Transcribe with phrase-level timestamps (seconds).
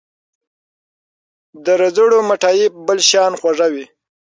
[1.63, 3.85] د رځړو مټايي بل شان خوږه وي